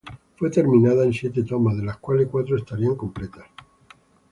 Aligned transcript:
Fue 0.37 0.49
terminada 0.49 1.03
en 1.03 1.13
siete 1.13 1.43
tomas, 1.43 1.77
de 1.77 1.83
las 1.83 1.97
cuales 1.99 2.27
cuatro 2.31 2.57
estarían 2.57 2.95
completas. 2.95 3.45